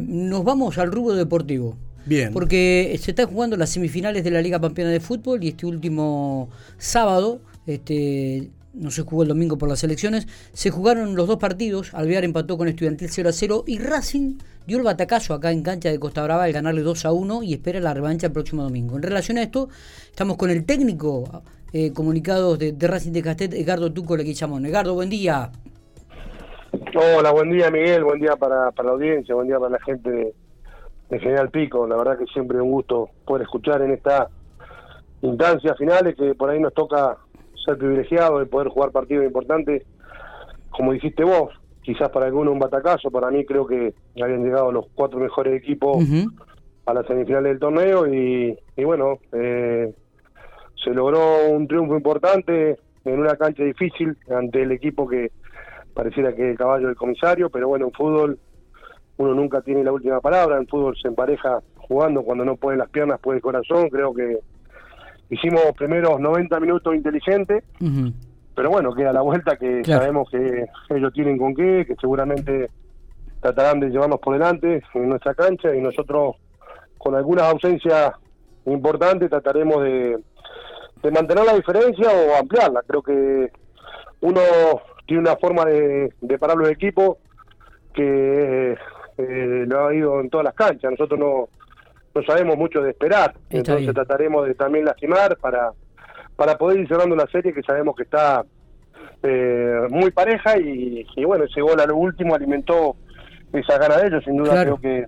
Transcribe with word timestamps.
Nos 0.00 0.44
vamos 0.44 0.78
al 0.78 0.92
rubro 0.92 1.14
deportivo. 1.14 1.76
Bien. 2.06 2.32
Porque 2.32 2.98
se 3.00 3.10
están 3.10 3.26
jugando 3.26 3.56
las 3.56 3.70
semifinales 3.70 4.24
de 4.24 4.30
la 4.30 4.40
Liga 4.40 4.58
Pampeana 4.58 4.90
de 4.90 5.00
Fútbol 5.00 5.44
y 5.44 5.48
este 5.48 5.66
último 5.66 6.48
sábado, 6.78 7.40
este, 7.66 8.50
no 8.72 8.90
se 8.90 9.02
jugó 9.02 9.22
el 9.22 9.28
domingo 9.28 9.58
por 9.58 9.68
las 9.68 9.84
elecciones, 9.84 10.26
se 10.52 10.70
jugaron 10.70 11.14
los 11.14 11.28
dos 11.28 11.38
partidos, 11.38 11.92
Alvear 11.92 12.24
empató 12.24 12.56
con 12.56 12.68
Estudiantil 12.68 13.08
0 13.10 13.28
a 13.28 13.32
0 13.32 13.64
y 13.66 13.78
Racing 13.78 14.38
dio 14.66 14.78
el 14.78 14.84
batacazo 14.84 15.34
acá 15.34 15.52
en 15.52 15.62
cancha 15.62 15.90
de 15.90 15.98
Costa 15.98 16.22
Brava 16.22 16.44
al 16.44 16.52
ganarle 16.52 16.82
2 16.82 17.04
a 17.04 17.12
1 17.12 17.42
y 17.42 17.54
espera 17.54 17.80
la 17.80 17.94
revancha 17.94 18.28
el 18.28 18.32
próximo 18.32 18.62
domingo. 18.62 18.96
En 18.96 19.02
relación 19.02 19.38
a 19.38 19.42
esto, 19.42 19.68
estamos 20.10 20.36
con 20.36 20.50
el 20.50 20.64
técnico 20.64 21.42
eh, 21.72 21.92
comunicado 21.92 22.56
de, 22.56 22.74
Racing 22.78 23.12
de 23.12 23.22
Castet, 23.22 23.54
Edgardo 23.54 23.92
Tuco 23.92 24.16
Leguizamón. 24.16 24.66
Edgardo, 24.66 24.94
buen 24.94 25.10
día. 25.10 25.52
Hola, 26.92 27.30
buen 27.30 27.50
día 27.50 27.70
Miguel, 27.70 28.02
buen 28.02 28.20
día 28.20 28.34
para, 28.34 28.72
para 28.72 28.88
la 28.88 28.94
audiencia, 28.94 29.34
buen 29.34 29.46
día 29.46 29.60
para 29.60 29.70
la 29.70 29.80
gente 29.80 30.34
de, 31.08 31.20
General 31.20 31.48
Pico. 31.48 31.86
La 31.86 31.96
verdad 31.96 32.18
que 32.18 32.26
siempre 32.26 32.58
es 32.58 32.62
un 32.62 32.72
gusto 32.72 33.10
poder 33.24 33.42
escuchar 33.42 33.80
en 33.82 33.92
esta 33.92 34.28
instancia 35.22 35.74
finales 35.76 36.16
que 36.16 36.34
por 36.34 36.50
ahí 36.50 36.58
nos 36.58 36.74
toca 36.74 37.16
ser 37.64 37.78
privilegiados 37.78 38.40
de 38.40 38.46
poder 38.46 38.68
jugar 38.68 38.90
partidos 38.90 39.24
importantes, 39.24 39.84
como 40.70 40.92
dijiste 40.92 41.22
vos, 41.22 41.52
quizás 41.82 42.08
para 42.08 42.26
algunos 42.26 42.54
un 42.54 42.58
batacazo, 42.58 43.10
para 43.10 43.30
mí 43.30 43.44
creo 43.44 43.66
que 43.66 43.94
habían 44.20 44.42
llegado 44.42 44.72
los 44.72 44.86
cuatro 44.94 45.20
mejores 45.20 45.62
equipos 45.62 45.98
a 46.86 46.94
las 46.94 47.06
semifinales 47.06 47.52
del 47.52 47.60
torneo 47.60 48.12
y, 48.12 48.58
y 48.76 48.84
bueno, 48.84 49.18
eh, 49.32 49.94
se 50.82 50.90
logró 50.90 51.50
un 51.50 51.68
triunfo 51.68 51.94
importante 51.94 52.78
en 53.04 53.18
una 53.20 53.36
cancha 53.36 53.62
difícil 53.62 54.16
ante 54.28 54.62
el 54.62 54.72
equipo 54.72 55.08
que 55.08 55.30
pareciera 55.94 56.34
que 56.34 56.42
es 56.42 56.50
el 56.52 56.58
caballo 56.58 56.86
del 56.86 56.96
comisario, 56.96 57.50
pero 57.50 57.68
bueno, 57.68 57.86
en 57.86 57.92
fútbol 57.92 58.38
uno 59.16 59.34
nunca 59.34 59.60
tiene 59.60 59.84
la 59.84 59.92
última 59.92 60.20
palabra, 60.20 60.56
en 60.56 60.66
fútbol 60.66 60.96
se 61.00 61.08
empareja 61.08 61.60
jugando 61.76 62.22
cuando 62.22 62.44
no 62.44 62.56
puede 62.56 62.78
las 62.78 62.88
piernas, 62.88 63.20
puede 63.20 63.36
el 63.36 63.42
corazón, 63.42 63.88
creo 63.88 64.14
que 64.14 64.38
hicimos 65.28 65.62
primeros 65.76 66.20
90 66.20 66.58
minutos 66.60 66.94
inteligentes, 66.94 67.64
pero 68.54 68.70
bueno, 68.70 68.94
queda 68.94 69.12
la 69.12 69.22
vuelta 69.22 69.56
que 69.56 69.84
sabemos 69.84 70.30
que 70.30 70.66
ellos 70.90 71.12
tienen 71.12 71.38
con 71.38 71.54
qué, 71.54 71.84
que 71.86 71.96
seguramente 72.00 72.70
tratarán 73.40 73.80
de 73.80 73.90
llevarnos 73.90 74.20
por 74.20 74.34
delante 74.34 74.82
en 74.94 75.08
nuestra 75.08 75.34
cancha 75.34 75.74
y 75.74 75.80
nosotros 75.80 76.36
con 76.98 77.14
algunas 77.14 77.44
ausencias 77.44 78.12
importantes 78.66 79.30
trataremos 79.30 79.82
de, 79.82 80.18
de 81.02 81.10
mantener 81.10 81.44
la 81.44 81.54
diferencia 81.54 82.08
o 82.10 82.38
ampliarla. 82.38 82.82
Creo 82.86 83.02
que 83.02 83.50
uno 84.20 84.40
tiene 85.10 85.22
una 85.22 85.34
forma 85.34 85.64
de, 85.64 86.12
parar 86.38 86.56
los 86.56 86.70
equipos 86.70 87.16
que 87.92 88.76
eh, 89.18 89.64
lo 89.66 89.88
ha 89.88 89.92
ido 89.92 90.20
en 90.20 90.30
todas 90.30 90.44
las 90.44 90.54
canchas. 90.54 90.92
Nosotros 90.92 91.18
no, 91.18 91.48
no 92.14 92.22
sabemos 92.22 92.56
mucho 92.56 92.80
de 92.80 92.90
esperar, 92.90 93.34
entonces 93.48 93.92
trataremos 93.92 94.46
de 94.46 94.54
también 94.54 94.84
lastimar 94.84 95.36
para, 95.38 95.72
para 96.36 96.56
poder 96.56 96.78
ir 96.78 96.86
cerrando 96.86 97.16
la 97.16 97.26
serie 97.26 97.52
que 97.52 97.60
sabemos 97.64 97.96
que 97.96 98.04
está 98.04 98.44
eh, 99.24 99.80
muy 99.90 100.12
pareja 100.12 100.56
y, 100.58 101.04
bueno, 101.26 101.42
ese 101.42 101.60
gol 101.60 101.80
a 101.80 101.86
lo 101.86 101.96
último 101.96 102.36
alimentó 102.36 102.94
esa 103.52 103.78
gana 103.78 103.96
de 103.96 104.06
ellos, 104.06 104.22
sin 104.22 104.36
duda 104.36 104.62
creo 104.62 104.76
que 104.76 105.06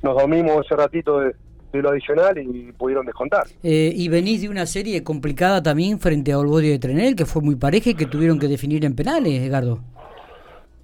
nos 0.00 0.16
domimos 0.16 0.64
ese 0.64 0.76
ratito 0.76 1.18
de, 1.18 1.34
de 1.72 1.82
lo 1.82 1.90
adicional 1.90 2.38
y 2.38 2.72
pudieron 2.72 3.04
descontar. 3.04 3.46
Eh, 3.62 3.92
y 3.94 4.08
venís 4.08 4.42
de 4.42 4.48
una 4.48 4.66
serie 4.66 5.02
complicada 5.02 5.62
también 5.62 5.98
frente 6.00 6.32
a 6.32 6.38
Olbodio 6.38 6.70
de 6.70 6.78
Trenel, 6.78 7.14
que 7.14 7.26
fue 7.26 7.42
muy 7.42 7.56
pareja 7.56 7.90
y 7.90 7.94
que 7.94 8.06
tuvieron 8.06 8.38
que 8.38 8.48
definir 8.48 8.84
en 8.84 8.94
penales, 8.94 9.42
Edgardo. 9.42 9.80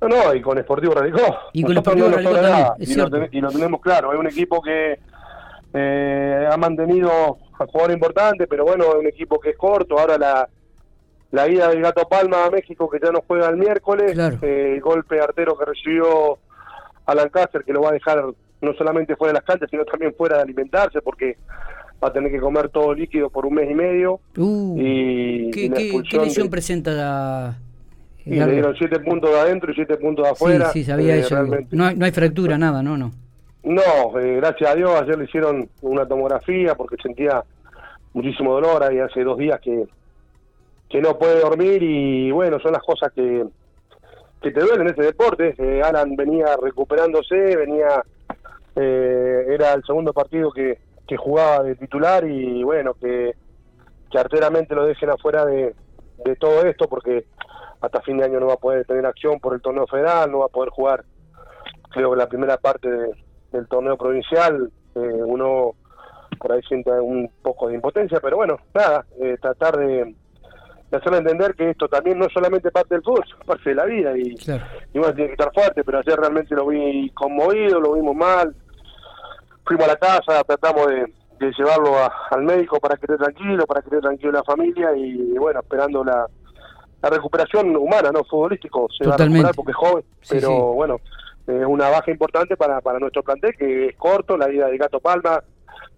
No, 0.00 0.08
no, 0.08 0.34
y 0.34 0.42
con 0.42 0.58
Sportivo 0.58 0.94
Radicó. 0.94 1.36
Y 1.52 1.62
con 1.62 1.76
Sportivo 1.76 2.08
Radicó 2.08 2.32
también, 2.32 2.66
y, 2.78 2.94
lo 2.94 3.28
y, 3.32 3.40
lo 3.40 3.50
tenemos 3.50 3.80
claro, 3.80 4.12
es 4.12 4.18
un 4.18 4.26
equipo 4.26 4.60
que 4.60 4.98
eh, 5.72 6.48
ha 6.50 6.56
mantenido 6.56 7.38
a 7.58 7.66
jugadores 7.66 7.94
importantes, 7.94 8.46
pero 8.48 8.64
bueno, 8.64 8.84
es 8.92 8.94
un 8.96 9.06
equipo 9.06 9.40
que 9.40 9.50
es 9.50 9.56
corto, 9.56 9.98
ahora 9.98 10.18
la 10.18 10.48
la 11.34 11.48
ida 11.48 11.68
del 11.68 11.82
Gato 11.82 12.08
Palma 12.08 12.44
a 12.44 12.50
México 12.50 12.88
que 12.88 13.00
ya 13.02 13.10
no 13.10 13.20
juega 13.26 13.48
el 13.48 13.56
miércoles, 13.56 14.16
eh, 14.40 14.74
el 14.74 14.80
golpe 14.80 15.20
artero 15.20 15.58
que 15.58 15.64
recibió 15.64 16.38
al 17.06 17.18
Alcácer 17.18 17.64
que 17.64 17.72
lo 17.72 17.82
va 17.82 17.88
a 17.88 17.92
dejar 17.92 18.24
no 18.64 18.74
solamente 18.74 19.16
fuera 19.16 19.32
de 19.32 19.38
las 19.38 19.44
canchas, 19.44 19.68
sino 19.70 19.84
también 19.84 20.14
fuera 20.14 20.36
de 20.36 20.42
alimentarse, 20.42 21.00
porque 21.00 21.36
va 22.02 22.08
a 22.08 22.12
tener 22.12 22.30
que 22.30 22.40
comer 22.40 22.68
todo 22.68 22.94
líquido 22.94 23.30
por 23.30 23.46
un 23.46 23.54
mes 23.54 23.70
y 23.70 23.74
medio. 23.74 24.20
Uh, 24.36 24.76
y, 24.78 25.50
¿qué, 25.50 26.18
lesión 26.18 26.50
presenta 26.50 26.92
la... 26.92 27.58
Y 28.26 28.36
le 28.36 28.52
dieron 28.52 28.74
siete 28.76 28.98
puntos 29.00 29.30
de 29.30 29.38
adentro 29.38 29.70
y 29.70 29.74
siete 29.74 29.96
puntos 29.98 30.24
de 30.24 30.30
afuera. 30.30 30.70
Sí, 30.70 30.80
sí, 30.80 30.90
sabía 30.90 31.14
eh, 31.14 31.20
eso. 31.20 31.44
No 31.70 31.84
hay, 31.84 31.94
no 31.94 32.06
hay 32.06 32.10
fractura, 32.10 32.56
nada, 32.56 32.82
no, 32.82 32.96
no. 32.96 33.12
No, 33.62 34.18
eh, 34.18 34.36
gracias 34.36 34.70
a 34.70 34.74
Dios, 34.74 34.90
ayer 35.00 35.18
le 35.18 35.24
hicieron 35.24 35.68
una 35.82 36.06
tomografía 36.06 36.74
porque 36.74 36.96
sentía 37.02 37.42
muchísimo 38.12 38.54
dolor, 38.54 38.92
y 38.92 39.00
hace 39.00 39.24
dos 39.24 39.38
días 39.38 39.60
que, 39.60 39.84
que 40.88 41.00
no 41.00 41.18
puede 41.18 41.40
dormir 41.40 41.82
y 41.82 42.30
bueno, 42.30 42.58
son 42.60 42.72
las 42.72 42.82
cosas 42.82 43.12
que, 43.12 43.44
que 44.42 44.50
te 44.50 44.60
duelen 44.60 44.82
en 44.82 44.94
ese 44.94 45.02
deporte. 45.02 45.54
Eh, 45.58 45.82
Alan 45.82 46.14
venía 46.14 46.56
recuperándose, 46.62 47.56
venía 47.56 48.04
eh, 48.76 49.46
era 49.48 49.72
el 49.74 49.84
segundo 49.84 50.12
partido 50.12 50.50
que, 50.50 50.80
que 51.06 51.16
jugaba 51.16 51.62
de 51.62 51.76
titular 51.76 52.24
y 52.24 52.62
bueno, 52.62 52.94
que, 52.94 53.34
que 54.10 54.18
arteramente 54.18 54.74
lo 54.74 54.86
dejen 54.86 55.10
afuera 55.10 55.44
de, 55.44 55.74
de 56.24 56.36
todo 56.36 56.62
esto 56.62 56.88
porque 56.88 57.26
hasta 57.80 58.00
fin 58.00 58.18
de 58.18 58.24
año 58.24 58.40
no 58.40 58.46
va 58.46 58.54
a 58.54 58.58
poder 58.58 58.86
tener 58.86 59.04
acción 59.04 59.38
por 59.40 59.54
el 59.54 59.60
torneo 59.60 59.86
federal, 59.86 60.30
no 60.30 60.40
va 60.40 60.46
a 60.46 60.48
poder 60.48 60.70
jugar, 60.70 61.04
creo 61.90 62.10
que 62.10 62.16
la 62.16 62.28
primera 62.28 62.56
parte 62.56 62.88
del 63.52 63.68
torneo 63.68 63.96
provincial, 63.96 64.70
eh, 64.94 64.98
uno 64.98 65.72
por 66.38 66.52
ahí 66.52 66.62
siente 66.62 66.90
un 66.90 67.30
poco 67.42 67.68
de 67.68 67.74
impotencia, 67.74 68.20
pero 68.20 68.36
bueno, 68.36 68.58
nada, 68.74 69.04
eh, 69.20 69.36
tratar 69.40 69.76
de, 69.76 70.14
de 70.90 70.96
hacerle 70.96 71.18
entender 71.18 71.54
que 71.54 71.70
esto 71.70 71.88
también 71.88 72.18
no 72.18 72.26
es 72.26 72.32
solamente 72.32 72.70
parte 72.70 72.94
del 72.94 73.04
fútbol, 73.04 73.24
es 73.40 73.46
parte 73.46 73.70
de 73.70 73.74
la 73.76 73.84
vida 73.84 74.16
y, 74.16 74.34
y 74.92 74.98
bueno, 74.98 75.14
tiene 75.14 75.28
que 75.28 75.42
estar 75.42 75.52
fuerte, 75.52 75.84
pero 75.84 75.98
ayer 75.98 76.18
realmente 76.18 76.54
lo 76.54 76.66
vi 76.66 77.10
conmovido, 77.10 77.80
lo 77.80 77.94
vimos 77.94 78.16
mal, 78.16 78.54
fuimos 79.64 79.86
a 79.86 79.92
la 79.92 79.96
casa, 79.96 80.44
tratamos 80.44 80.86
de, 80.88 81.12
llevarlo 81.58 81.94
al 82.30 82.42
médico 82.42 82.80
para 82.80 82.96
que 82.96 83.04
esté 83.04 83.18
tranquilo, 83.18 83.66
para 83.66 83.82
que 83.82 83.88
esté 83.88 84.00
tranquilo 84.00 84.32
la 84.32 84.44
familia 84.44 84.96
y, 84.96 85.36
bueno, 85.36 85.60
esperando 85.60 86.02
la, 86.02 86.26
la 87.02 87.10
recuperación 87.10 87.76
humana, 87.76 88.10
no 88.10 88.24
futbolístico, 88.24 88.88
se 88.96 89.06
va 89.06 89.14
a 89.14 89.18
recuperar 89.18 89.54
porque 89.54 89.72
es 89.72 89.76
joven, 89.76 90.04
pero 90.26 90.72
bueno, 90.72 91.00
es 91.46 91.66
una 91.66 91.90
baja 91.90 92.10
importante 92.10 92.56
para, 92.56 92.80
para 92.80 92.98
nuestro 92.98 93.22
plantel 93.22 93.54
que 93.58 93.88
es 93.88 93.96
corto, 93.96 94.38
la 94.38 94.46
vida 94.46 94.68
de 94.68 94.78
Gato 94.78 95.00
Palma, 95.00 95.42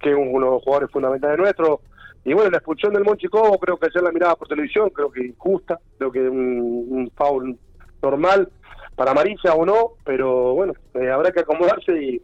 que 0.01 0.11
es 0.11 0.17
uno 0.17 0.47
de 0.47 0.53
los 0.53 0.65
jugadores 0.65 0.91
fundamentales 0.91 1.39
nuestros. 1.39 1.81
Y 2.25 2.35
bueno, 2.35 2.51
la 2.51 2.57
expulsión 2.57 2.93
del 2.93 3.05
Monchicobo, 3.05 3.57
creo 3.59 3.77
que 3.77 3.87
ayer 3.87 4.03
la 4.03 4.11
miraba 4.11 4.35
por 4.35 4.49
televisión, 4.49 4.91
creo 4.91 5.13
que 5.13 5.27
injusta, 5.27 5.79
creo 5.97 6.11
que 6.11 6.29
un, 6.29 6.87
un 6.91 7.13
foul 7.15 7.57
normal 8.03 8.49
para 8.97 9.11
amarilla 9.11 9.55
o 9.55 9.67
no, 9.67 9.91
pero 10.05 10.55
bueno, 10.55 10.73
eh, 10.95 11.11
habrá 11.11 11.31
que 11.31 11.41
acomodarse 11.41 11.93
y, 12.03 12.23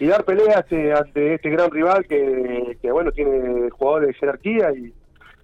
y 0.00 0.06
dar 0.06 0.24
peleas 0.24 0.64
eh, 0.70 0.92
ante 0.92 1.34
este 1.34 1.50
gran 1.50 1.70
rival 1.70 2.06
que, 2.08 2.78
que, 2.80 2.90
bueno, 2.90 3.12
tiene 3.12 3.68
jugadores 3.70 4.08
de 4.08 4.14
jerarquía 4.14 4.72
y, 4.72 4.94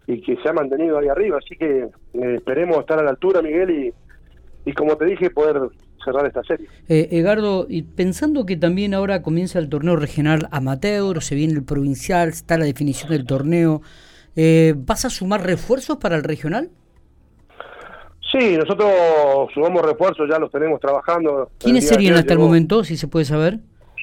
y 0.07 0.23
que 0.23 0.37
se 0.43 0.49
ha 0.49 0.55
mantenido 0.55 0.99
ahí 0.99 1.09
arriba. 1.09 1.39
Así 1.39 1.55
que 1.55 1.81
eh, 2.15 2.35
esperemos 2.35 2.79
estar 2.79 2.99
a 2.99 3.03
la 3.03 3.11
altura, 3.11 3.43
Miguel, 3.43 3.71
y, 3.71 4.71
y 4.71 4.73
como 4.73 4.97
te 4.97 5.05
dije, 5.05 5.29
poder 5.29 5.61
cerrar 6.03 6.27
esta 6.27 6.43
serie. 6.45 6.67
Eh, 6.89 7.09
Edgardo, 7.11 7.67
y 7.69 7.83
pensando 7.83 8.47
que 8.47 8.57
también 8.57 8.95
ahora 8.95 9.21
comienza 9.21 9.59
el 9.59 9.69
torneo 9.69 9.97
regional 9.97 10.49
amateur, 10.51 11.23
se 11.23 11.35
viene 11.35 11.53
el 11.53 11.65
provincial, 11.65 12.31
está 12.31 12.57
la 12.57 12.65
definición 12.65 13.11
del 13.11 13.27
torneo, 13.27 13.83
¿vas 14.77 15.05
a 15.05 15.11
sumar 15.11 15.45
refuerzos 15.45 15.99
para 15.99 16.17
el 16.17 16.25
regional? 16.25 16.71
Sí, 18.37 18.57
nosotros 18.57 18.91
sumamos 19.55 19.83
refuerzos, 19.83 20.29
ya 20.29 20.41
los 20.41 20.51
tenemos 20.51 20.81
trabajando. 20.81 21.51
¿Quiénes 21.59 21.87
serían 21.87 22.15
hasta 22.15 22.33
el 22.33 22.41
momento, 22.41 22.83
si 22.83 22.97
se 22.97 23.07
puede 23.07 23.25
saber? 23.25 23.61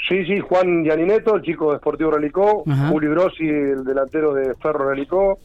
Sí, 0.07 0.25
sí, 0.25 0.39
Juan 0.39 0.85
Yanineto, 0.85 1.35
el 1.35 1.41
chico 1.41 1.71
de 1.73 1.79
Sportivo 1.79 2.11
Relicó, 2.11 2.63
Juli 2.89 3.07
Grossi, 3.07 3.47
el 3.47 3.83
delantero 3.83 4.33
de 4.33 4.55
Ferro 4.55 4.89
Relicó, 4.89 5.37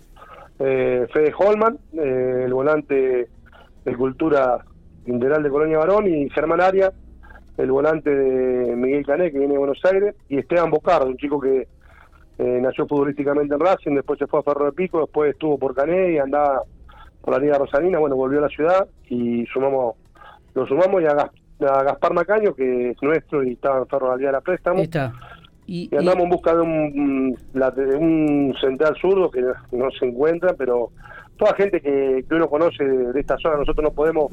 eh, 0.60 1.04
Fede 1.12 1.34
Holman, 1.36 1.78
eh, 1.94 2.42
el 2.44 2.54
volante 2.54 3.28
de 3.84 3.96
Cultura 3.96 4.64
Integral 5.06 5.42
de 5.42 5.50
Colonia 5.50 5.78
Barón, 5.78 6.06
y 6.06 6.30
Germán 6.30 6.60
Aria, 6.60 6.92
el 7.58 7.70
volante 7.72 8.14
de 8.14 8.76
Miguel 8.76 9.04
Cané, 9.04 9.32
que 9.32 9.38
viene 9.38 9.54
de 9.54 9.58
Buenos 9.58 9.84
Aires, 9.84 10.14
y 10.28 10.38
Esteban 10.38 10.70
Bocardo, 10.70 11.08
un 11.08 11.16
chico 11.16 11.40
que 11.40 11.66
eh, 12.38 12.58
nació 12.62 12.86
futbolísticamente 12.86 13.52
en 13.52 13.60
Racing, 13.60 13.94
después 13.96 14.18
se 14.18 14.28
fue 14.28 14.40
a 14.40 14.42
Ferro 14.44 14.66
de 14.66 14.72
Pico, 14.72 15.00
después 15.00 15.32
estuvo 15.32 15.58
por 15.58 15.74
Cané 15.74 16.12
y 16.12 16.18
andaba 16.18 16.62
por 17.26 17.34
la 17.34 17.40
Liga 17.40 17.58
Rosalina, 17.58 17.98
bueno, 17.98 18.14
volvió 18.14 18.38
a 18.38 18.42
la 18.42 18.48
ciudad 18.48 18.86
y 19.08 19.44
sumamos, 19.46 19.96
lo 20.54 20.64
sumamos 20.64 21.02
y 21.02 21.06
a, 21.06 21.30
Gaspar 21.58 22.14
Macaño, 22.14 22.54
que 22.54 22.90
es 22.90 23.02
nuestro 23.02 23.42
y 23.42 23.54
está 23.54 23.78
en 23.78 23.86
Ferro 23.88 24.16
de 24.16 24.30
la 24.30 24.40
Préstamo. 24.40 24.80
Y, 25.66 25.90
andamos 25.96 26.22
en 26.22 26.30
busca 26.30 26.54
de 26.54 26.60
un, 26.60 27.36
un 27.98 28.54
central 28.60 28.94
zurdo 29.00 29.28
que 29.32 29.42
no 29.72 29.90
se 29.98 30.06
encuentra, 30.06 30.54
pero 30.54 30.92
toda 31.36 31.56
gente 31.56 31.80
que, 31.80 32.24
uno 32.30 32.48
conoce 32.48 32.84
de, 32.84 33.18
esta 33.18 33.36
zona, 33.38 33.56
nosotros 33.56 33.82
no 33.82 33.90
podemos 33.90 34.30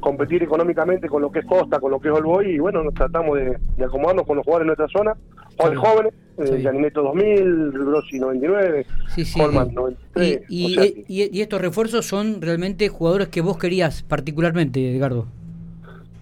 competir 0.00 0.42
económicamente 0.42 1.08
con 1.08 1.22
lo 1.22 1.30
que 1.30 1.40
es 1.40 1.46
Costa, 1.46 1.80
con 1.80 1.90
lo 1.90 2.00
que 2.00 2.08
es 2.08 2.14
Olboy, 2.14 2.52
y 2.52 2.58
bueno, 2.58 2.82
nos 2.82 2.94
tratamos 2.94 3.38
de, 3.38 3.56
acomodarnos 3.84 4.26
con 4.26 4.36
los 4.36 4.44
jugadores 4.44 4.64
de 4.64 4.76
nuestra 4.76 4.98
zona, 4.98 5.16
jugadores 5.56 5.78
jóvenes, 5.78 6.14
eh, 6.38 6.62
Yanineto 6.62 7.02
2000, 7.02 7.72
Grossi 7.72 8.18
99, 8.18 8.86
sí, 9.14 9.24
sí, 9.24 9.40
93. 9.40 10.44
Y, 10.48 10.76
y, 11.08 11.40
estos 11.40 11.60
refuerzos 11.60 12.06
son 12.06 12.42
realmente 12.42 12.88
jugadores 12.88 13.28
que 13.28 13.40
vos 13.40 13.58
querías 13.58 14.02
particularmente, 14.02 14.94
Edgardo. 14.94 15.26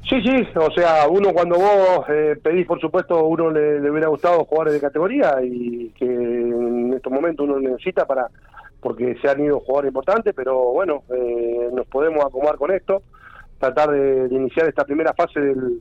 Sí, 0.08 0.20
sí, 0.20 0.30
o 0.54 0.70
sea, 0.72 1.08
uno 1.08 1.32
cuando 1.32 1.56
vos 1.56 2.06
eh, 2.10 2.36
pedís, 2.42 2.66
por 2.66 2.78
supuesto, 2.78 3.24
uno 3.24 3.50
le, 3.50 3.80
le, 3.80 3.90
hubiera 3.90 4.08
gustado 4.08 4.44
jugadores 4.44 4.74
de 4.74 4.80
categoría 4.80 5.36
y 5.42 5.88
que 5.98 6.04
en 6.04 6.92
estos 6.92 7.10
momentos 7.10 7.48
uno 7.48 7.58
necesita 7.58 8.04
para, 8.04 8.28
porque 8.84 9.16
se 9.22 9.28
han 9.30 9.42
ido 9.42 9.60
jugadores 9.60 9.88
importantes, 9.88 10.34
pero 10.36 10.72
bueno, 10.72 11.04
eh, 11.08 11.70
nos 11.72 11.86
podemos 11.86 12.22
acomodar 12.22 12.56
con 12.56 12.70
esto, 12.70 13.02
tratar 13.58 13.90
de, 13.90 14.28
iniciar 14.34 14.68
esta 14.68 14.84
primera 14.84 15.12
fase 15.14 15.40
del, 15.40 15.80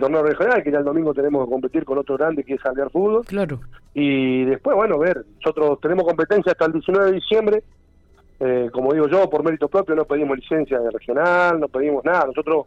torneo 0.00 0.22
regional, 0.22 0.62
que 0.62 0.72
ya 0.72 0.78
el 0.78 0.84
domingo 0.84 1.12
tenemos 1.12 1.44
que 1.44 1.52
competir 1.52 1.84
con 1.84 1.98
otro 1.98 2.16
grande 2.16 2.42
que 2.42 2.54
es 2.54 2.64
Alvear 2.64 2.90
Fútbol. 2.90 3.24
Claro. 3.26 3.60
Y 3.92 4.44
después, 4.44 4.74
bueno, 4.76 4.98
ver, 4.98 5.24
nosotros 5.36 5.78
tenemos 5.80 6.04
competencia 6.04 6.52
hasta 6.52 6.66
el 6.66 6.72
19 6.72 7.06
de 7.06 7.12
diciembre, 7.12 7.62
eh, 8.40 8.70
como 8.72 8.92
digo 8.92 9.08
yo, 9.08 9.28
por 9.28 9.44
mérito 9.44 9.68
propio, 9.68 9.94
no 9.94 10.04
pedimos 10.04 10.38
licencia 10.38 10.78
de 10.78 10.90
regional, 10.90 11.60
no 11.60 11.68
pedimos 11.68 12.04
nada, 12.04 12.26
nosotros 12.26 12.66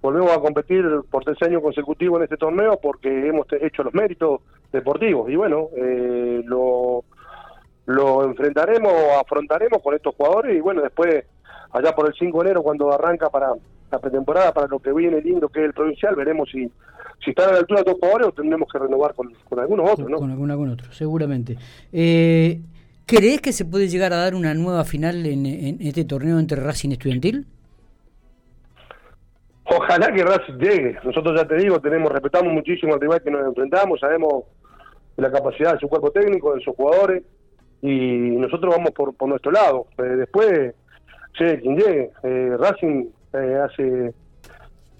volvemos 0.00 0.32
a 0.32 0.40
competir 0.40 0.84
por 1.10 1.24
tercer 1.24 1.48
año 1.48 1.60
consecutivo 1.60 2.16
en 2.16 2.24
este 2.24 2.36
torneo 2.36 2.78
porque 2.80 3.28
hemos 3.28 3.46
hecho 3.60 3.82
los 3.82 3.94
méritos 3.94 4.40
deportivos 4.72 5.30
y 5.30 5.36
bueno, 5.36 5.68
eh, 5.76 6.42
lo 6.44 7.04
lo 7.86 8.22
enfrentaremos 8.22 8.92
afrontaremos 9.18 9.82
con 9.82 9.94
estos 9.94 10.14
jugadores 10.14 10.56
y 10.56 10.60
bueno, 10.60 10.82
después 10.82 11.24
allá 11.72 11.94
por 11.94 12.06
el 12.06 12.14
5 12.14 12.38
de 12.38 12.44
enero 12.46 12.62
cuando 12.62 12.92
arranca 12.92 13.28
para 13.30 13.52
la 13.90 13.98
pretemporada, 13.98 14.52
para 14.52 14.66
lo 14.66 14.78
que 14.78 14.92
viene 14.92 15.20
lindo 15.20 15.48
que 15.48 15.60
es 15.60 15.66
el 15.66 15.72
provincial, 15.72 16.14
veremos 16.14 16.48
si, 16.50 16.70
si 17.24 17.30
están 17.30 17.50
a 17.50 17.52
la 17.52 17.58
altura 17.58 17.80
de 17.80 17.90
estos 17.90 18.00
jugadores 18.00 18.28
o 18.28 18.32
tendremos 18.32 18.68
que 18.70 18.78
renovar 18.78 19.14
con, 19.14 19.32
algunos 19.58 19.90
otros, 19.90 20.10
¿no? 20.10 20.18
Con 20.18 20.30
algún, 20.30 20.50
algún 20.50 20.70
otro, 20.70 20.92
seguramente. 20.92 21.56
Eh, 21.92 22.60
¿Crees 23.06 23.40
que 23.40 23.52
se 23.52 23.64
puede 23.64 23.88
llegar 23.88 24.12
a 24.12 24.16
dar 24.16 24.34
una 24.34 24.52
nueva 24.52 24.84
final 24.84 25.24
en, 25.24 25.46
este 25.80 26.04
torneo 26.04 26.38
entre 26.38 26.62
Racing 26.62 26.90
Estudiantil? 26.90 27.46
Ojalá 29.64 30.12
que 30.12 30.22
Racing 30.22 30.58
llegue. 30.58 30.98
Nosotros 31.02 31.34
ya 31.34 31.46
te 31.46 31.56
digo, 31.56 31.80
tenemos 31.80 32.12
respetamos 32.12 32.52
muchísimo 32.52 32.92
al 32.94 33.00
rival 33.00 33.22
que 33.22 33.30
nos 33.30 33.46
enfrentamos, 33.46 34.00
sabemos 34.00 34.44
la 35.16 35.30
capacidad 35.32 35.72
de 35.72 35.80
su 35.80 35.88
cuerpo 35.88 36.10
técnico, 36.10 36.54
de 36.54 36.60
sus 36.60 36.76
jugadores, 36.76 37.22
y 37.80 37.88
nosotros 38.36 38.74
vamos 38.76 38.90
por, 38.90 39.14
por 39.14 39.28
nuestro 39.28 39.52
lado. 39.52 39.86
Eh, 39.96 40.02
después, 40.02 40.74
sé 41.38 41.60
quien 41.60 41.76
llegue. 41.76 42.10
Eh, 42.22 42.56
Racing 42.58 43.06
eh, 43.32 43.58
hace 43.64 44.14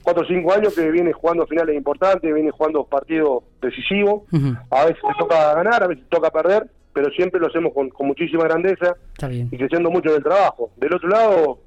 cuatro 0.03 0.23
o 0.23 0.27
cinco 0.27 0.53
años 0.55 0.75
que 0.75 0.91
viene 0.91 1.13
jugando 1.13 1.47
finales 1.47 1.77
importantes, 1.77 2.33
viene 2.33 2.51
jugando 2.51 2.85
partidos 2.85 3.45
decisivos. 3.61 4.23
A 4.71 4.87
veces 4.87 5.03
te 5.03 5.19
toca 5.19 5.55
ganar, 5.55 5.83
a 5.83 5.87
veces 5.89 6.05
te 6.05 6.17
toca 6.17 6.31
perder, 6.31 6.67
pero 6.93 7.11
siempre 7.11 7.41
lo 7.41 7.49
hacemos 7.49 7.73
con, 7.75 7.91
muchísima 8.07 8.45
grandeza 8.45 8.97
y 9.29 9.57
creciendo 9.57 9.91
mucho 9.91 10.11
en 10.11 10.17
el 10.17 10.23
trabajo. 10.23 10.71
Del 10.77 10.95
otro 10.95 11.09
lado, 11.09 11.59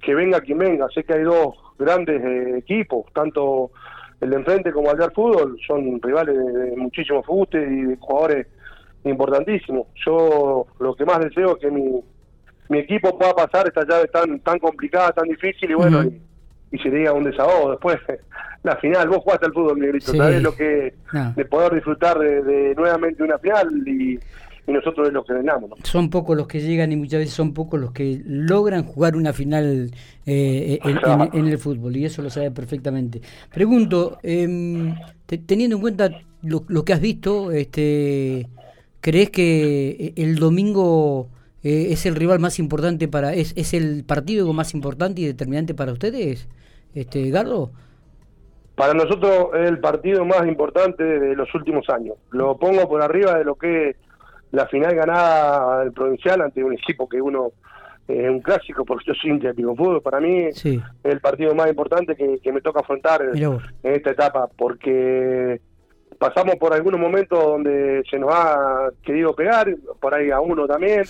que 0.00 0.14
venga 0.14 0.40
quien 0.40 0.58
venga. 0.58 0.88
Sé 0.92 1.04
que 1.04 1.14
hay 1.14 1.22
dos 1.22 1.54
grandes 1.78 2.22
equipos, 2.56 3.06
tanto 3.12 3.70
el 4.20 4.30
de 4.30 4.36
enfrente 4.36 4.72
como 4.72 4.90
el 4.90 4.98
de 4.98 5.10
fútbol, 5.10 5.58
son 5.66 6.00
rivales 6.00 6.36
de, 6.36 6.76
muchísimo 6.76 7.22
fuste 7.22 7.58
y 7.58 7.82
de 7.82 7.96
jugadores 7.96 8.46
importantísimo. 9.04 9.88
Yo 10.04 10.66
lo 10.78 10.94
que 10.94 11.04
más 11.04 11.20
deseo 11.20 11.56
es 11.56 11.58
que 11.58 11.70
mi, 11.70 12.02
mi 12.68 12.78
equipo 12.78 13.18
pueda 13.18 13.34
pasar 13.34 13.66
esta 13.66 13.84
llave 13.84 14.08
tan 14.08 14.40
tan 14.40 14.58
complicada, 14.58 15.12
tan 15.12 15.28
difícil 15.28 15.70
y 15.70 15.74
bueno, 15.74 16.04
y, 16.72 16.78
sería 16.78 17.12
un 17.12 17.24
desahogo. 17.24 17.70
Después, 17.72 17.98
la 18.62 18.76
final, 18.76 19.08
vos 19.08 19.18
jugaste 19.18 19.46
al 19.46 19.52
fútbol, 19.52 19.78
Miguelito, 19.78 20.12
sabés 20.14 20.42
lo 20.42 20.54
que 20.54 20.94
de 21.36 21.44
poder 21.44 21.74
disfrutar 21.74 22.18
de, 22.18 22.74
nuevamente 22.76 23.22
una 23.22 23.38
final 23.38 23.68
y, 23.86 24.18
nosotros 24.66 25.08
es 25.08 25.12
lo 25.12 25.22
que 25.26 25.34
ganamos. 25.34 25.72
Son 25.82 26.08
pocos 26.08 26.34
los 26.34 26.46
que 26.46 26.58
llegan 26.58 26.90
y 26.90 26.96
muchas 26.96 27.18
veces 27.18 27.34
son 27.34 27.52
pocos 27.52 27.78
los 27.78 27.92
que 27.92 28.22
logran 28.24 28.84
jugar 28.84 29.14
una 29.14 29.34
final 29.34 29.90
eh, 30.24 30.78
en, 30.82 31.46
el 31.46 31.58
fútbol 31.58 31.94
y 31.94 32.06
eso 32.06 32.22
lo 32.22 32.30
sabe 32.30 32.50
perfectamente. 32.50 33.20
Pregunto, 33.52 34.16
em, 34.22 34.94
teniendo 35.44 35.76
en 35.76 35.82
cuenta 35.82 36.08
lo, 36.42 36.64
lo, 36.68 36.82
que 36.82 36.94
has 36.94 37.00
visto, 37.02 37.52
este 37.52 38.48
¿Crees 39.04 39.28
que 39.28 39.90
eh, 39.90 40.12
el 40.16 40.36
domingo 40.36 41.28
eh, 41.64 41.88
es 41.90 42.06
el 42.06 42.14
rival 42.14 42.38
más 42.38 42.58
importante 42.58 43.08
para, 43.08 43.34
es, 43.34 43.52
es 43.56 43.74
el 43.74 44.04
partido 44.04 44.52
más 44.52 44.74
importante 44.74 45.22
y 45.22 45.26
determinante 45.26 45.74
para 45.74 45.92
ustedes, 45.92 46.48
este 46.94 47.30
Gardo? 47.30 47.70
Para 48.76 48.92
nosotros 48.92 49.50
es 49.54 49.68
el 49.68 49.78
partido 49.78 50.24
más 50.24 50.46
importante 50.46 51.02
de 51.02 51.34
los 51.34 51.52
últimos 51.54 51.88
años. 51.88 52.16
Lo 52.30 52.56
pongo 52.56 52.88
por 52.88 53.02
arriba 53.02 53.38
de 53.38 53.44
lo 53.44 53.54
que 53.54 53.90
es 53.90 53.96
la 54.50 54.66
final 54.66 54.94
ganada 54.94 55.80
del 55.80 55.92
provincial 55.92 56.40
ante 56.40 56.62
un 56.62 56.74
equipo 56.74 57.08
que 57.08 57.20
uno 57.20 57.52
es 58.06 58.28
un 58.28 58.40
clásico, 58.40 58.84
porque 58.84 59.04
yo 59.06 59.14
soy 59.14 59.30
hincha 59.30 59.52
de 59.52 59.62
Fútbol. 59.62 60.02
Para 60.02 60.20
mí 60.20 60.44
es 60.44 60.64
el 60.64 61.20
partido 61.20 61.54
más 61.54 61.68
importante 61.68 62.14
que, 62.14 62.52
me 62.52 62.60
toca 62.60 62.80
afrontar 62.80 63.22
en 63.22 63.60
esta 63.82 64.10
etapa, 64.10 64.48
porque 64.56 65.60
pasamos 66.18 66.56
por 66.56 66.74
algunos 66.74 67.00
momentos 67.00 67.42
donde 67.42 68.02
se 68.10 68.18
nos 68.18 68.30
ha 68.32 68.90
querido 69.02 69.34
pegar, 69.34 69.74
por 70.00 70.14
ahí 70.14 70.30
a 70.30 70.40
uno 70.40 70.66
también, 70.66 71.02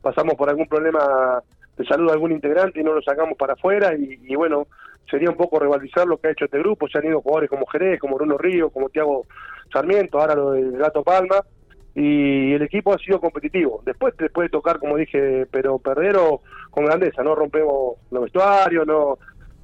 pasamos 0.00 0.34
por 0.34 0.48
algún 0.48 0.66
problema 0.66 1.42
de 1.76 1.84
salud 1.86 2.06
de 2.06 2.12
algún 2.12 2.32
integrante 2.32 2.80
y 2.80 2.84
no 2.84 2.92
lo 2.92 3.02
sacamos 3.02 3.36
para 3.38 3.54
afuera 3.54 3.94
y, 3.96 4.34
bueno, 4.34 4.66
sería 5.08 5.30
un 5.30 5.36
poco 5.36 5.58
revalorizar 5.58 6.06
lo 6.06 6.18
que 6.18 6.28
ha 6.28 6.30
hecho 6.32 6.44
este 6.44 6.58
grupo, 6.58 6.88
se 6.88 6.98
han 6.98 7.06
ido 7.06 7.20
jugadores 7.20 7.48
como 7.48 7.66
Jerez, 7.66 8.00
como 8.00 8.16
Bruno 8.16 8.36
Río, 8.36 8.70
como 8.70 8.88
Tiago 8.88 9.26
Sarmiento, 9.72 10.20
ahora 10.20 10.34
lo 10.34 10.50
del 10.52 10.72
Gato 10.72 11.02
Palma, 11.02 11.36
y 11.94 12.52
el 12.52 12.62
equipo 12.62 12.94
ha 12.94 12.98
sido 12.98 13.20
competitivo. 13.20 13.82
Después 13.84 14.16
te 14.16 14.28
puede 14.30 14.48
tocar, 14.48 14.78
como 14.78 14.96
dije, 14.96 15.46
pero 15.50 15.78
perder 15.78 16.16
o 16.16 16.42
con 16.70 16.84
grandeza, 16.84 17.22
no 17.22 17.34
rompemos 17.34 17.96
los 18.10 18.22
vestuarios, 18.24 18.86
no, 18.86 19.18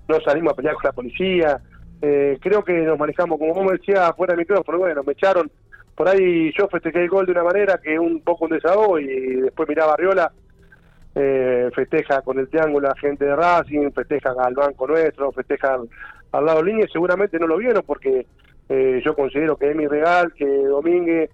no 0.08 0.20
salimos 0.20 0.52
a 0.52 0.56
pelear 0.56 0.75
con 0.75 0.84
la 0.84 0.92
policía, 0.92 1.60
eh, 2.00 2.38
creo 2.40 2.62
que 2.62 2.72
nos 2.72 2.98
manejamos, 2.98 3.38
como 3.38 3.54
vos 3.54 3.64
me 3.64 3.72
decías, 3.72 4.14
fuera 4.16 4.34
de 4.34 4.38
micrófono, 4.38 4.78
bueno, 4.78 5.02
me 5.02 5.12
echaron, 5.12 5.50
por 5.94 6.08
ahí 6.08 6.52
yo 6.56 6.69
festejé 6.69 7.02
el 7.02 7.08
gol 7.08 7.26
de 7.26 7.32
una 7.32 7.44
manera 7.44 7.79
que 7.82 7.99
un 7.99 8.20
poco 8.20 8.46
un 8.46 8.52
desahogo 8.52 8.99
y 8.99 9.06
después 9.41 9.69
miraba 9.69 9.94
Arriola, 9.94 10.32
eh, 11.14 11.70
festeja 11.75 12.23
con 12.23 12.38
el 12.38 12.49
triángulo 12.49 12.88
la 12.88 12.96
gente 12.96 13.25
de 13.25 13.37
Racing, 13.37 13.93
festeja 13.93 14.35
al 14.37 14.55
banco 14.55 14.88
nuestro, 14.88 15.31
festeja 15.31 15.75
al, 16.32 16.44
lado 16.44 16.62
de 16.62 16.73
línea, 16.73 16.87
seguramente 16.93 17.38
no 17.38 17.46
lo 17.46 17.56
vieron 17.56 17.85
porque 17.87 18.26
eh, 18.69 19.00
yo 19.05 19.14
considero 19.14 19.56
que 19.56 19.70
Emi 19.70 19.87
Regal, 19.87 20.32
que 20.32 20.46
Domínguez, 20.46 21.31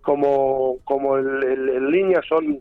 como, 0.00 0.76
como 0.84 1.16
el, 1.16 1.90
línea 1.90 2.20
son 2.28 2.60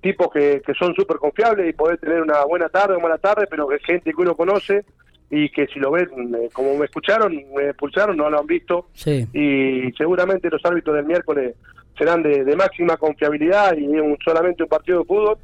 tipos 0.00 0.28
que, 0.32 0.62
que 0.64 0.74
son 0.74 0.94
súper 0.94 1.16
confiables 1.16 1.68
y 1.68 1.72
poder 1.72 1.98
tener 1.98 2.22
una 2.22 2.44
buena 2.44 2.68
tarde 2.68 2.94
o 2.94 3.00
mala 3.00 3.18
tarde, 3.18 3.46
pero 3.50 3.66
que 3.66 3.78
gente 3.80 4.12
que 4.12 4.22
uno 4.22 4.36
conoce 4.36 4.84
y 5.36 5.48
que 5.50 5.66
si 5.66 5.80
lo 5.80 5.90
ven, 5.90 6.08
eh, 6.36 6.48
como 6.52 6.76
me 6.76 6.84
escucharon, 6.84 7.34
me 7.56 7.70
expulsaron, 7.70 8.16
no 8.16 8.30
lo 8.30 8.38
han 8.38 8.46
visto. 8.46 8.86
Y 9.04 9.90
seguramente 9.98 10.48
los 10.48 10.64
árbitros 10.64 10.94
del 10.94 11.06
miércoles 11.06 11.56
serán 11.98 12.22
de, 12.22 12.54
máxima 12.54 12.96
confiabilidad 12.96 13.76
y 13.76 13.84
un, 13.86 14.16
solamente 14.24 14.62
un 14.62 14.68
partido 14.68 15.00
de 15.00 15.06
fútbol 15.06 15.38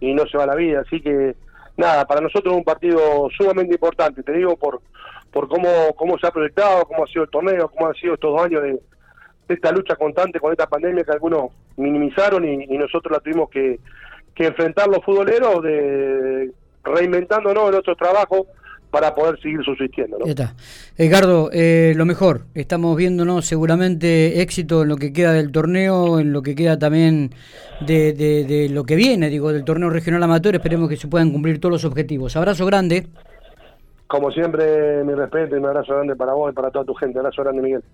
y 0.00 0.12
no 0.14 0.26
se 0.26 0.36
va 0.36 0.46
la 0.46 0.56
vida. 0.56 0.80
Así 0.80 1.00
que, 1.00 1.36
nada, 1.76 2.04
para 2.06 2.20
nosotros 2.20 2.52
es 2.52 2.58
un 2.58 2.64
partido 2.64 3.28
sumamente 3.36 3.74
importante, 3.74 4.24
te 4.24 4.32
digo, 4.32 4.56
por, 4.56 4.80
por 5.30 5.48
cómo, 5.48 5.68
cómo 5.94 6.18
se 6.18 6.26
ha 6.26 6.32
proyectado, 6.32 6.84
cómo 6.84 7.04
ha 7.04 7.06
sido 7.06 7.22
el 7.22 7.30
torneo, 7.30 7.68
cómo 7.68 7.86
han 7.86 7.94
sido 7.94 8.14
estos 8.14 8.32
dos 8.32 8.44
años 8.44 8.62
de, 8.64 8.80
esta 9.48 9.70
lucha 9.70 9.94
constante 9.94 10.40
con 10.40 10.50
esta 10.50 10.66
pandemia 10.66 11.04
que 11.04 11.12
algunos 11.12 11.52
minimizaron 11.76 12.44
y, 12.44 12.66
nosotros 12.78 13.12
la 13.12 13.20
tuvimos 13.20 13.48
que, 13.48 13.78
que 14.34 14.46
enfrentar 14.46 14.88
los 14.88 15.04
futboleros 15.04 15.62
de 15.62 16.50
reinventándonos 16.82 17.68
en 17.68 17.74
otro 17.76 17.94
trabajo 17.94 18.48
para 18.96 19.14
poder 19.14 19.38
seguir 19.42 19.62
subsistiendo. 19.62 20.18
¿no? 20.18 20.24
está. 20.24 20.54
Edgardo, 20.96 21.50
eh, 21.52 21.92
lo 21.94 22.06
mejor, 22.06 22.44
estamos 22.54 22.96
viéndonos 22.96 23.44
seguramente 23.44 24.40
éxito 24.40 24.84
en 24.84 24.88
lo 24.88 24.96
que 24.96 25.12
queda 25.12 25.34
del 25.34 25.52
torneo, 25.52 26.18
en 26.18 26.32
lo 26.32 26.40
que 26.40 26.54
queda 26.54 26.78
también 26.78 27.30
de, 27.86 28.14
de, 28.14 28.70
lo 28.70 28.84
que 28.84 28.96
viene, 28.96 29.28
digo, 29.28 29.52
del 29.52 29.64
torneo 29.64 29.90
regional 29.90 30.22
amateur, 30.22 30.54
esperemos 30.54 30.88
que 30.88 30.96
se 30.96 31.08
puedan 31.08 31.30
cumplir 31.30 31.60
todos 31.60 31.72
los 31.72 31.84
objetivos. 31.84 32.36
Abrazo 32.36 32.64
grande. 32.64 33.06
Como 34.06 34.30
siempre, 34.30 35.04
mi 35.04 35.12
respeto 35.12 35.56
y 35.56 35.58
un 35.58 35.66
abrazo 35.66 35.92
grande 35.92 36.16
para 36.16 36.32
vos 36.32 36.50
y 36.50 36.54
para 36.54 36.70
toda 36.70 36.86
tu 36.86 36.94
gente. 36.94 37.18
Abrazo 37.18 37.42
grande, 37.42 37.60
Miguel. 37.60 37.84